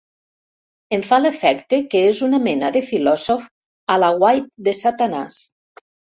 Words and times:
Em 0.95 1.01
fa 1.09 1.17
l'efecte 1.25 1.77
que 1.91 1.99
és 2.13 2.21
una 2.27 2.39
mena 2.45 2.71
de 2.77 2.81
filòsof 2.87 3.45
a 3.97 3.97
l'aguait 4.05 4.47
de 4.69 4.73
Satanàs. 4.79 5.37